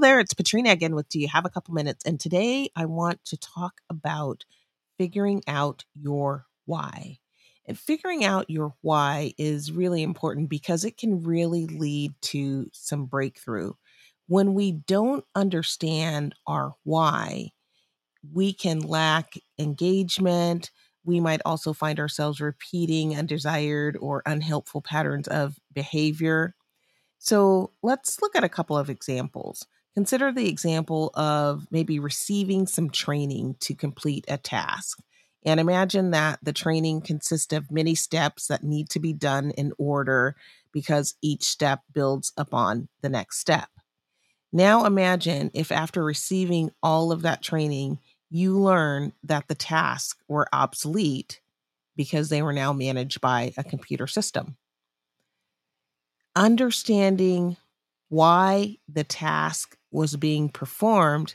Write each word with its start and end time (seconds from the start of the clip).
There, 0.00 0.18
it's 0.18 0.32
Petrina 0.32 0.72
again 0.72 0.94
with 0.94 1.10
Do 1.10 1.20
You 1.20 1.28
Have 1.28 1.44
a 1.44 1.50
Couple 1.50 1.74
Minutes? 1.74 2.04
And 2.06 2.18
today 2.18 2.70
I 2.74 2.86
want 2.86 3.22
to 3.26 3.36
talk 3.36 3.82
about 3.90 4.44
figuring 4.96 5.42
out 5.46 5.84
your 5.94 6.46
why. 6.64 7.18
And 7.66 7.78
figuring 7.78 8.24
out 8.24 8.48
your 8.48 8.74
why 8.80 9.34
is 9.36 9.72
really 9.72 10.02
important 10.02 10.48
because 10.48 10.84
it 10.86 10.96
can 10.96 11.22
really 11.22 11.66
lead 11.66 12.14
to 12.22 12.70
some 12.72 13.04
breakthrough. 13.04 13.72
When 14.26 14.54
we 14.54 14.72
don't 14.72 15.24
understand 15.34 16.34
our 16.46 16.74
why, 16.82 17.50
we 18.32 18.54
can 18.54 18.80
lack 18.80 19.34
engagement. 19.58 20.70
We 21.04 21.20
might 21.20 21.42
also 21.44 21.74
find 21.74 22.00
ourselves 22.00 22.40
repeating 22.40 23.16
undesired 23.18 23.98
or 24.00 24.22
unhelpful 24.24 24.80
patterns 24.80 25.28
of 25.28 25.58
behavior 25.74 26.54
so 27.18 27.72
let's 27.82 28.22
look 28.22 28.34
at 28.34 28.44
a 28.44 28.48
couple 28.48 28.78
of 28.78 28.90
examples. 28.90 29.66
Consider 29.94 30.32
the 30.32 30.48
example 30.48 31.10
of 31.14 31.66
maybe 31.70 31.98
receiving 31.98 32.66
some 32.66 32.90
training 32.90 33.56
to 33.60 33.74
complete 33.74 34.24
a 34.28 34.38
task. 34.38 35.00
And 35.44 35.58
imagine 35.58 36.10
that 36.12 36.38
the 36.42 36.52
training 36.52 37.00
consists 37.00 37.52
of 37.52 37.70
many 37.70 37.94
steps 37.94 38.46
that 38.46 38.62
need 38.62 38.88
to 38.90 39.00
be 39.00 39.12
done 39.12 39.50
in 39.52 39.72
order 39.78 40.36
because 40.72 41.14
each 41.22 41.44
step 41.44 41.80
builds 41.92 42.32
upon 42.36 42.88
the 43.00 43.08
next 43.08 43.38
step. 43.38 43.68
Now 44.52 44.84
imagine 44.84 45.50
if 45.54 45.72
after 45.72 46.04
receiving 46.04 46.70
all 46.82 47.10
of 47.10 47.22
that 47.22 47.42
training, 47.42 47.98
you 48.30 48.58
learn 48.58 49.12
that 49.24 49.48
the 49.48 49.54
tasks 49.54 50.22
were 50.28 50.48
obsolete 50.52 51.40
because 51.96 52.28
they 52.28 52.42
were 52.42 52.52
now 52.52 52.72
managed 52.72 53.20
by 53.20 53.52
a 53.56 53.64
computer 53.64 54.06
system 54.06 54.56
understanding 56.36 57.56
why 58.08 58.76
the 58.88 59.04
task 59.04 59.76
was 59.90 60.16
being 60.16 60.48
performed 60.48 61.34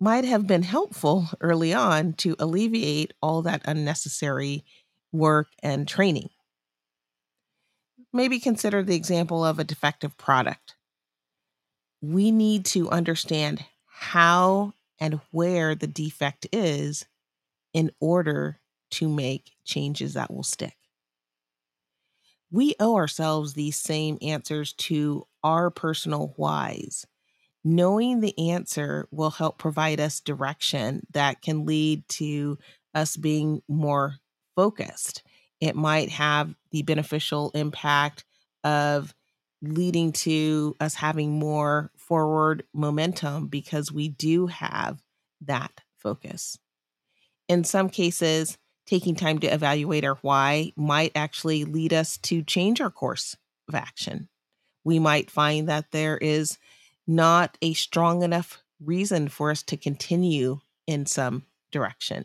might 0.00 0.24
have 0.24 0.46
been 0.46 0.62
helpful 0.62 1.28
early 1.40 1.72
on 1.72 2.12
to 2.14 2.34
alleviate 2.38 3.12
all 3.22 3.42
that 3.42 3.62
unnecessary 3.64 4.64
work 5.12 5.48
and 5.62 5.86
training. 5.86 6.30
Maybe 8.12 8.40
consider 8.40 8.82
the 8.82 8.96
example 8.96 9.44
of 9.44 9.58
a 9.58 9.64
defective 9.64 10.16
product. 10.16 10.74
We 12.00 12.30
need 12.30 12.64
to 12.66 12.90
understand 12.90 13.64
how 13.86 14.74
and 14.98 15.20
where 15.30 15.74
the 15.74 15.86
defect 15.86 16.46
is 16.52 17.06
in 17.72 17.90
order 18.00 18.58
to 18.90 19.08
make 19.08 19.52
changes 19.64 20.14
that 20.14 20.32
will 20.32 20.42
stick 20.42 20.76
we 22.52 22.74
owe 22.78 22.96
ourselves 22.96 23.54
these 23.54 23.78
same 23.78 24.18
answers 24.20 24.74
to 24.74 25.26
our 25.42 25.70
personal 25.70 26.34
whys. 26.36 27.06
Knowing 27.64 28.20
the 28.20 28.50
answer 28.50 29.06
will 29.10 29.30
help 29.30 29.58
provide 29.58 30.00
us 30.00 30.20
direction 30.20 31.00
that 31.12 31.40
can 31.42 31.64
lead 31.64 32.06
to 32.08 32.58
us 32.94 33.16
being 33.16 33.62
more 33.68 34.16
focused. 34.56 35.22
It 35.60 35.76
might 35.76 36.08
have 36.10 36.54
the 36.72 36.82
beneficial 36.82 37.50
impact 37.54 38.24
of 38.64 39.14
leading 39.62 40.10
to 40.10 40.76
us 40.80 40.94
having 40.94 41.38
more 41.38 41.92
forward 41.96 42.64
momentum 42.74 43.46
because 43.46 43.92
we 43.92 44.08
do 44.08 44.48
have 44.48 45.00
that 45.40 45.80
focus. 45.98 46.58
In 47.48 47.62
some 47.62 47.88
cases, 47.88 48.58
taking 48.86 49.14
time 49.14 49.38
to 49.38 49.46
evaluate 49.46 50.04
our 50.04 50.18
why 50.22 50.72
might 50.76 51.12
actually 51.14 51.64
lead 51.64 51.92
us 51.92 52.16
to 52.18 52.42
change 52.42 52.80
our 52.80 52.90
course 52.90 53.36
of 53.68 53.76
action. 53.76 54.28
We 54.84 54.98
might 54.98 55.30
find 55.30 55.68
that 55.68 55.92
there 55.92 56.18
is 56.18 56.58
not 57.06 57.58
a 57.62 57.74
strong 57.74 58.22
enough 58.22 58.62
reason 58.80 59.28
for 59.28 59.50
us 59.50 59.62
to 59.64 59.76
continue 59.76 60.60
in 60.86 61.06
some 61.06 61.44
direction. 61.70 62.24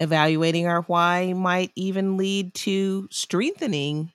Evaluating 0.00 0.66
our 0.66 0.82
why 0.82 1.32
might 1.32 1.72
even 1.74 2.16
lead 2.16 2.54
to 2.54 3.08
strengthening 3.10 4.12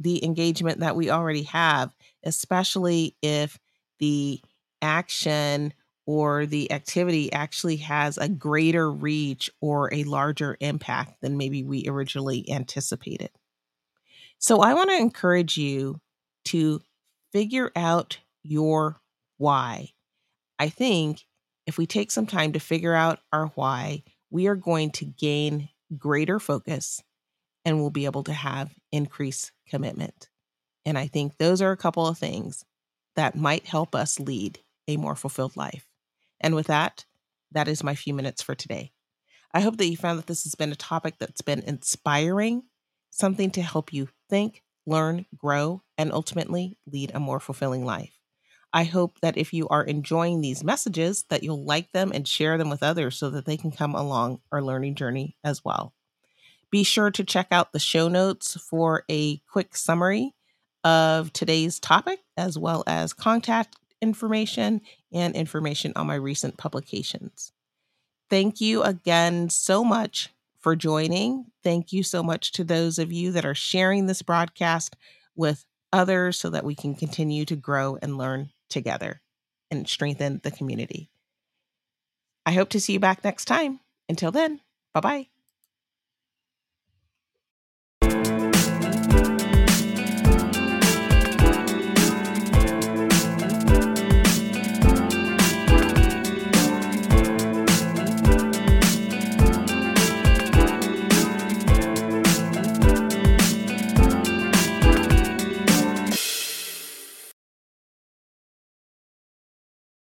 the 0.00 0.24
engagement 0.24 0.80
that 0.80 0.96
we 0.96 1.10
already 1.10 1.44
have, 1.44 1.94
especially 2.24 3.16
if 3.22 3.58
the 4.00 4.40
action 4.82 5.72
or 6.06 6.44
the 6.44 6.70
activity 6.72 7.32
actually 7.32 7.76
has 7.76 8.18
a 8.18 8.28
greater 8.28 8.90
reach 8.90 9.50
or 9.60 9.92
a 9.94 10.04
larger 10.04 10.56
impact 10.60 11.20
than 11.22 11.38
maybe 11.38 11.62
we 11.62 11.88
originally 11.88 12.50
anticipated. 12.50 13.30
So, 14.38 14.60
I 14.60 14.74
want 14.74 14.90
to 14.90 14.96
encourage 14.96 15.56
you 15.56 16.00
to 16.46 16.82
figure 17.32 17.72
out 17.74 18.18
your 18.44 19.00
why. 19.38 19.90
I 20.58 20.68
think 20.68 21.24
if 21.66 21.78
we 21.78 21.86
take 21.86 22.10
some 22.10 22.26
time 22.26 22.52
to 22.52 22.60
figure 22.60 22.94
out 22.94 23.18
our 23.32 23.46
why, 23.54 24.04
we 24.30 24.46
are 24.46 24.54
going 24.54 24.90
to 24.92 25.04
gain 25.04 25.68
greater 25.96 26.38
focus 26.38 27.02
and 27.64 27.80
we'll 27.80 27.90
be 27.90 28.04
able 28.04 28.24
to 28.24 28.32
have 28.32 28.70
increased 28.92 29.52
commitment. 29.68 30.28
And 30.84 30.98
I 30.98 31.06
think 31.06 31.38
those 31.38 31.62
are 31.62 31.72
a 31.72 31.76
couple 31.76 32.06
of 32.06 32.18
things 32.18 32.64
that 33.16 33.36
might 33.36 33.66
help 33.66 33.94
us 33.94 34.20
lead 34.20 34.60
a 34.86 34.96
more 34.96 35.16
fulfilled 35.16 35.56
life. 35.56 35.86
And 36.40 36.54
with 36.54 36.66
that, 36.66 37.06
that 37.52 37.68
is 37.68 37.82
my 37.82 37.94
few 37.94 38.12
minutes 38.12 38.42
for 38.42 38.54
today. 38.54 38.92
I 39.52 39.60
hope 39.60 39.76
that 39.78 39.86
you 39.86 39.96
found 39.96 40.18
that 40.18 40.26
this 40.26 40.44
has 40.44 40.54
been 40.54 40.72
a 40.72 40.76
topic 40.76 41.14
that's 41.18 41.40
been 41.40 41.60
inspiring, 41.60 42.64
something 43.10 43.50
to 43.52 43.62
help 43.62 43.92
you 43.92 44.08
think, 44.28 44.62
learn, 44.84 45.26
grow, 45.36 45.82
and 45.96 46.12
ultimately 46.12 46.76
lead 46.86 47.12
a 47.14 47.20
more 47.20 47.40
fulfilling 47.40 47.84
life. 47.84 48.18
I 48.74 48.82
hope 48.82 49.20
that 49.20 49.38
if 49.38 49.52
you 49.52 49.68
are 49.68 49.84
enjoying 49.84 50.40
these 50.40 50.64
messages 50.64 51.24
that 51.30 51.44
you'll 51.44 51.64
like 51.64 51.92
them 51.92 52.10
and 52.12 52.26
share 52.26 52.58
them 52.58 52.68
with 52.68 52.82
others 52.82 53.16
so 53.16 53.30
that 53.30 53.46
they 53.46 53.56
can 53.56 53.70
come 53.70 53.94
along 53.94 54.40
our 54.50 54.60
learning 54.60 54.96
journey 54.96 55.36
as 55.44 55.64
well. 55.64 55.94
Be 56.72 56.82
sure 56.82 57.12
to 57.12 57.22
check 57.22 57.46
out 57.52 57.72
the 57.72 57.78
show 57.78 58.08
notes 58.08 58.56
for 58.60 59.04
a 59.08 59.38
quick 59.48 59.76
summary 59.76 60.34
of 60.82 61.32
today's 61.32 61.78
topic 61.78 62.18
as 62.36 62.58
well 62.58 62.82
as 62.88 63.12
contact 63.12 63.76
information 64.02 64.80
and 65.12 65.36
information 65.36 65.92
on 65.94 66.08
my 66.08 66.16
recent 66.16 66.58
publications. 66.58 67.52
Thank 68.28 68.60
you 68.60 68.82
again 68.82 69.50
so 69.50 69.84
much 69.84 70.30
for 70.58 70.74
joining. 70.74 71.46
Thank 71.62 71.92
you 71.92 72.02
so 72.02 72.24
much 72.24 72.50
to 72.52 72.64
those 72.64 72.98
of 72.98 73.12
you 73.12 73.30
that 73.32 73.44
are 73.44 73.54
sharing 73.54 74.06
this 74.06 74.22
broadcast 74.22 74.96
with 75.36 75.64
others 75.92 76.40
so 76.40 76.50
that 76.50 76.64
we 76.64 76.74
can 76.74 76.96
continue 76.96 77.44
to 77.44 77.54
grow 77.54 77.96
and 78.02 78.18
learn 78.18 78.50
together 78.74 79.22
and 79.70 79.88
strengthen 79.88 80.40
the 80.42 80.50
community. 80.50 81.10
I 82.44 82.52
hope 82.52 82.68
to 82.70 82.80
see 82.80 82.92
you 82.92 83.00
back 83.00 83.24
next 83.24 83.46
time. 83.46 83.80
Until 84.08 84.30
then, 84.30 84.60
bye 84.92 85.00
bye. 85.00 85.28